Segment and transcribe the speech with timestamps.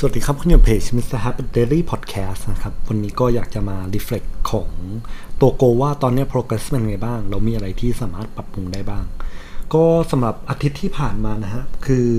[0.00, 1.18] สวัสดีครับคุณอยู่เพจ Mr.
[1.24, 4.70] Happy Daily Podcast นะครับ วันนี้ก็อยากจะมา reflect ของ
[5.40, 9.04] ตัวโกว่าตอนนี้ progress เป็นไงบ้าง เรามีอะไรที่สามารถปรับปรุงได้บ้าง
[9.74, 12.10] ก็สำหรับอาทิตย์ที่ผ่านมานะฮะ คือ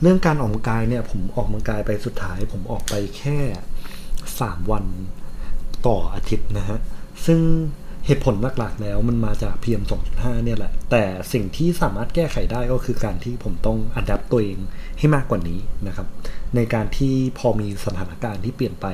[0.00, 3.38] เรื่องการออกกำลังกายเนี่ย ผมออกกำลังกายไปสุดท้าย ผมออกไปแค่
[4.08, 4.84] 3 วัน
[5.86, 6.78] ต่ออาทิตย์นะฮะ
[7.26, 7.40] ซึ่ง
[8.06, 9.82] เหตุผลหลักๆแล้วมันมาจาก PM
[10.14, 14.58] 2.5 เนี่ยแหละ แต่สิ่งที่สามารถแก้ไขได้ก็คือการที่ผมต้องอัด p t ตัวเอง
[14.98, 16.06] ให้มากกว่านี้นะครับ
[16.56, 18.86] ในการที่พอมีสถานการณ์ที่เปลี่ยนไป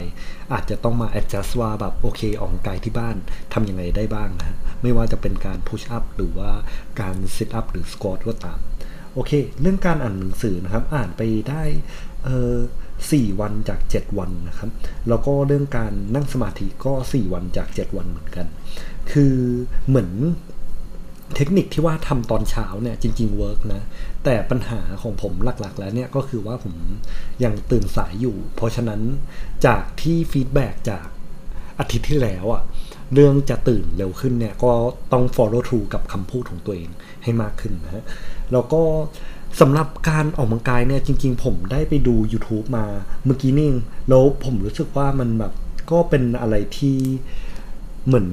[0.53, 3.17] อาจจะต้องมา adjust ว่าแบบโอเคออกกำลังกายที่บ้าน
[3.53, 6.51] ทำยังไงได้บ้างนะไม่ว่าจะเป็นการ push up หรือว่า
[7.01, 8.59] การ sit up หรือ squat ก็ตาม
[9.15, 11.63] โอเค เรื่องการอ่านหนังสือนะครับ อ่านไปได้
[12.25, 12.55] เออ
[13.17, 14.71] 4 วันจาก 7 วันนะครับ
[15.09, 18.47] แล้วก็เรื่องการนั่งสมาธิก็ 4 วันจาก 7 วันเหมือนกัน
[19.13, 19.35] คือ
[19.89, 20.11] เหมือน
[21.37, 23.83] เทคนิคที่ว่าทำตอนเช้าเนี่ยจริงๆเวิร์กนะ
[24.25, 26.75] แต่ปัญหาของผมหลักๆ แล้วเนี่ยก็คือว่าผม
[27.45, 29.01] ยังตื่นสายอยู่ เพราะฉะนั้น
[29.67, 31.07] จากที่ฟีดแบ็จาก
[31.79, 32.63] อาทิตย์ที่แล้วอะ
[33.15, 34.73] เรื่องจะตื่นเร็วขึ้นเนี่ยก็
[35.13, 36.91] ต้อง follow through กับคำพูดของตัวเอง
[37.23, 38.05] ให้มากขึ้นนะฮะ
[38.53, 38.83] แล้วก็
[39.61, 42.87] สำหรับการออกกำลังกายเนี่ยจริง ๆ ผมได้ไปดู YouTube มา
[43.25, 43.71] เมื่อกี้นี่
[44.09, 45.53] แล้วผมรู้สึกว่ามันแบบ
[45.91, 46.99] ก็เป็นอะไรที่
[48.07, 48.29] เหมือน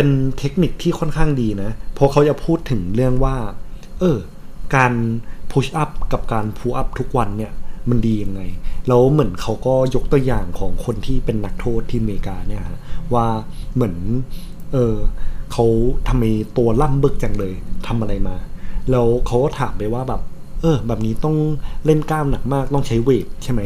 [0.00, 3.36] เป็นเทคนิคที่ค่อนข้างดีนะเพราะเขาจะพูดถึงเรื่องว่า
[4.00, 4.18] เออ
[4.76, 4.92] การ
[5.50, 7.52] พุชอัพกับการพูอัพทุกวันเนี่ย
[7.90, 8.40] มันดียังไง
[8.88, 12.78] แล้วเหมือนเขาก็ยกตัวอย่างของคนที่เป็นนักโทษที่อเมริกาเนี่ยฮะ
[13.14, 13.26] ว่า
[13.74, 13.96] เหมือน
[14.72, 14.94] เออ
[15.52, 15.66] เขา
[16.08, 16.24] ทำไม
[16.56, 17.54] ตัวล่ำบึกจังเลย
[17.86, 18.36] ทำอะไรมา
[18.90, 20.20] แล้วเขาก็ถามไปว่าแบบ
[20.60, 21.36] เออ แบบนี้ต้อง
[21.84, 23.62] เล่นกล้ามหนักมากต้องใช้เวทใช่ไหม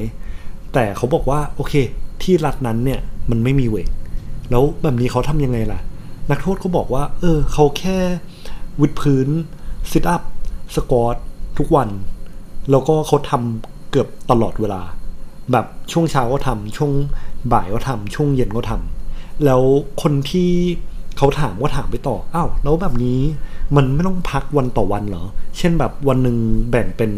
[0.72, 1.74] แต่เขาบอกว่าโอเค
[2.22, 3.90] ที่รัฐนั้นเนี่ยมันไม่มีเวท
[4.50, 5.80] แล้วแบบนี้เขาทำยังไงล่ะ
[6.30, 7.98] นักโทษเขาบอกว่า เออ เขาแค่
[8.80, 9.28] วิดพื้น
[9.90, 10.22] ซิทอัพ
[10.74, 11.16] สควอต
[11.58, 11.88] ทุกวัน
[12.70, 14.82] แล้วก็เขาทำเกือบตลอดเวลา
[15.52, 16.92] แบบช่วงเช้าก็ทำช่วง
[17.52, 19.62] บ่ายก็ทำช่วงเย็นก็ทำแล้ว
[20.02, 20.50] คนที่
[21.18, 23.20] เขาถามก็ถามไปต่อ อ้าว แล้วแบบนี้
[23.76, 25.24] มันไม่ต้องพักวันต่อวันเหรอ
[25.58, 26.36] เช่นแบบวันหนึ่ง
[26.70, 27.12] แบ่งเป็น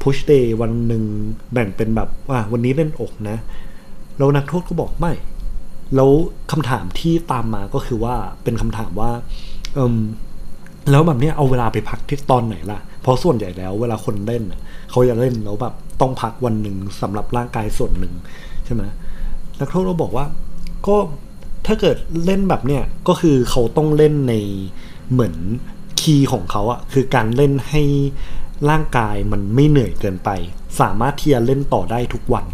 [0.00, 1.02] พุชเดย์วันหนึ่ง
[1.52, 3.36] แบ่งเป็นแบบว่าวันนี้เล่นอกนะ
[4.18, 5.12] แล้วนักโทษก็บอกไม่
[5.94, 6.10] แล้ว
[6.52, 8.14] คำถามที่ตามมาก็คือว่า
[8.44, 9.10] เป็นคำถามว่า
[9.74, 9.96] เออ
[10.90, 14.42] แล้วแบบนี้เอาเวลาไปพักที่ตอนไหนล่ะ เพราะส่วนใหญ่แล้ว เวลาคนเล่น
[14.90, 18.14] เขาจะเล่นแล้วแบบต้องพักวันหนึ่งสำหรับร่างกายส่วนหนึ่ง
[18.64, 18.82] ใช่ไหม
[19.58, 20.26] นักโทษเราบอกว่า
[20.86, 20.96] ก็
[21.66, 24.34] ถ้าเกิดเล่นแบบเนี้ยก็คือเขาต้องเล่นใน
[25.12, 25.34] เหมือน
[26.00, 27.82] key ของเขาอะคือการเล่นให้
[28.70, 30.30] ร่างกายมันไม่เหนื่อยเกินไป
[30.80, 32.44] สามารถที่จะเล่นต่อได้ทุกวัน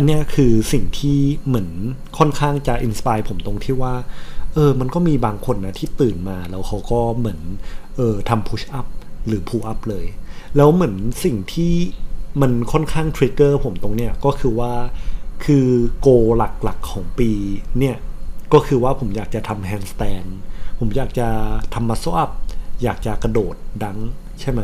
[0.00, 1.68] อันนี้คือสิ่งที่เหมือน
[2.18, 3.94] ค่อนข้างจะ inspire ผมตรงที่ว่า
[4.54, 7.40] เออ มันก็มีบางคนนะที่ตื่นมาแล้วเขาก็เหมือน
[7.96, 8.86] เออทำ push up
[9.26, 10.06] หรือพูอัพเลย
[10.56, 10.94] แล้วเหมือน
[11.24, 11.74] สิ่งที่
[12.40, 14.72] มันค่อนข้าง trigger ผมตรงเนี้ยก็คือว่า
[15.44, 15.66] คือ
[16.00, 16.08] goal
[16.38, 17.30] หลักๆของปี
[17.78, 17.96] เนี่ย
[18.52, 20.24] ก็คือว่าผมอยากจะทำ handstand
[20.78, 21.28] ผมอยากจะ
[21.74, 22.30] ทำ muscle up
[22.82, 23.98] อยากจะกระโดด dunk
[24.40, 24.60] ใช่ไหม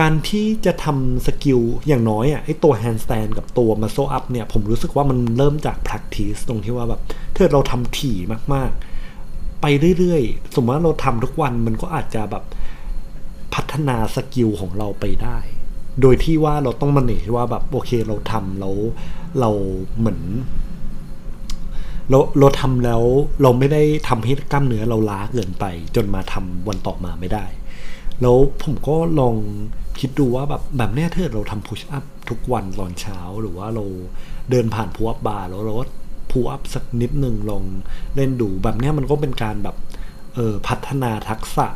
[0.00, 7.00] การที่จะทำ skill อย่างน้อยอะไอตัว handstand กับตัว muscle up เนี่ย ผมรู้สึกว่ามันเริ่มจาก practice ตรงที่ว่าแบบ
[7.34, 8.16] ถ้าเราทำถี่
[8.54, 9.66] มากๆ ไป
[9.98, 12.44] เรื่อยๆ สมมติว่าเราทำทุกวันมันก็อาจจะแบบ
[13.54, 15.38] พัฒนา skill ของเราไปได้
[16.00, 18.76] โดยที่ว่าเราต้องมาเนว่าแบบโอเคเราทำแล้ว
[19.40, 19.50] เรา
[19.98, 20.20] เหมือน
[22.10, 23.02] เราเราทำแล้ว
[23.42, 25.64] เราไม่ได้ทำให้กล้ามเนื้อเราล้าเกินไป
[25.96, 27.44] จนมาทำวันต่อมาไม่ได้
[28.22, 29.36] แล้วผมก็ลอง
[30.00, 33.84] คิดดูว่าแบบแบบเนี้ยถ้าเราทำพุชอัพทุกวันตอนเช้าหรือว่าเรา
[34.50, 35.74] เดินผ่านพูอัพบาร์แล้วเรา
[36.30, 37.64] พูอัพสักนิดหนึ่งลอง
[38.16, 39.76] เล่นดูแบบเนี้ยมันก็เป็นการแบบ
[40.34, 41.66] เออพัฒนาทักษะ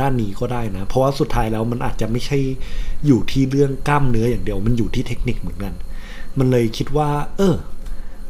[0.00, 2.38] ด้านนี้ก็ได้นะ เพราะว่าสุดท้ายแล้วมันอาจจะไม่ใช่
[3.06, 5.74] อยู่ที่เรื่องกล้ามเนื้ออย่างเดียวมันอยู่ที่เทคนิคเหมือนกัน
[6.38, 7.54] มันเลยคิดว่า เออ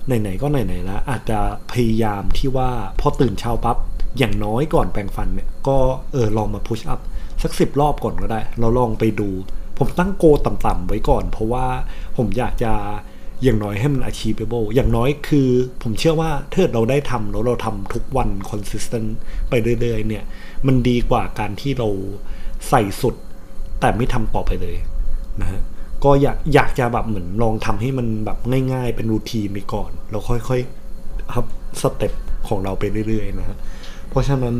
[0.06, 1.38] ไหนๆก็ไหนๆแล้วอาจจะ
[1.72, 2.70] พยายามที่ว่า
[3.00, 3.76] พอตื่นเช้าปับ๊บ
[4.19, 5.77] อย่างน้อยก่อนแปรงฟันเนี่ยก็
[6.12, 7.00] เออลองมาพุชอัพ
[7.42, 9.28] สักสิบรอบก่อนก็ได้ เราลองไปดู
[9.78, 11.66] ผมตั้งโกต่ำๆไว้ก่อน เพราะว่า
[12.16, 12.72] ผมอยากจะ
[13.42, 15.48] อย่างน้อยให้มัน achievable อย่างน้อยคือ
[15.83, 19.09] ผมเชื่อว่าถ้าเราได้ทำแล้วเราทำทุกวัน consistent
[19.48, 20.25] ไปเรื่อยๆ เนี่ย
[20.66, 21.89] มันดีกว่าการที่เรา
[22.69, 23.15] ใส่สุด
[23.81, 24.77] แต่ไม่ทำต่อไปเลย
[25.41, 25.60] นะฮะ
[26.04, 28.39] ก็อยากอยากจะแบบเหมือนลองทำให้มันแบบ
[28.72, 31.47] ง่ายๆ เป็นรูทีนไปก่อนแล้วค่อยๆครับ
[31.81, 32.13] สเต็ป
[32.48, 33.57] ของเราไปเรื่อยๆ นะฮะ
[34.10, 34.57] เพราะฉะนั้น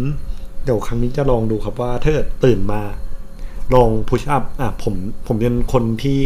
[0.65, 2.83] เดี๋ยวครั้งนี้จะลองดูครับว่าถ้าเกิดตื่นมา
[3.75, 4.95] ลองพุชอัพอะผม
[5.27, 6.19] ผมเป็นคนที่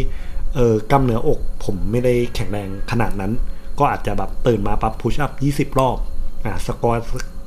[0.54, 3.32] เออกล้ามเนื้ออก ผมไม่ได้แข็งแรงขนาดนั้น
[3.78, 5.96] ก็อาจจะแบบตื่นมาปั๊บพุชอัพยี่สิบรอบ
[6.44, 7.00] อะ squat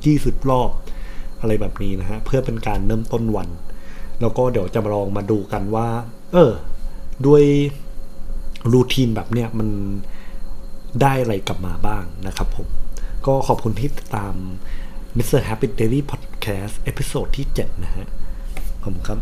[0.06, 0.70] ยี่สิบรอบ
[1.40, 3.48] อะไรแบบนี้นะฮะ เพื่อเป็นการเริ่มต้นวัน
[4.20, 5.88] แล้วก็เดี๋ยวจะมาลองมาดูกันว่า
[6.32, 6.52] เออ
[7.26, 7.42] ด้วย
[8.72, 9.68] routine แบบเนี้ยมัน
[11.02, 12.66] ได้อะไรกลับมาบ้างนะครับผม
[13.26, 14.34] ก็ขอบคุณที่ติดตาม
[15.16, 15.40] Mr.
[15.48, 18.06] Happy Daily Podcast episode ที่ 7 นะฮะ
[18.82, 19.18] ขอบคุณครับ